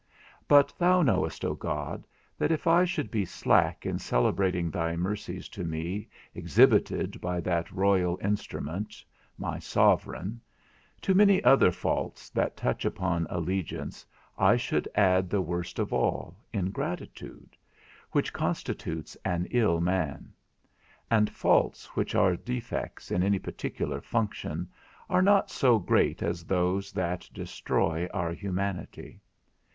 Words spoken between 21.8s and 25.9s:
which are defects in any particular function are not so